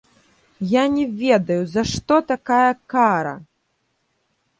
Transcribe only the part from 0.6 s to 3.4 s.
Я не ведаю, за што такая кара!